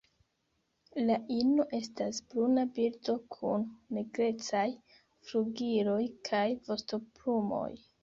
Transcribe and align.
La 1.09 1.17
ino 1.35 1.65
estas 1.79 2.21
bruna 2.31 2.65
birdo 2.79 3.17
kun 3.37 3.69
nigrecaj 3.99 4.65
flugiloj 5.31 6.03
kaj 6.33 6.45
vostoplumoj. 6.69 7.67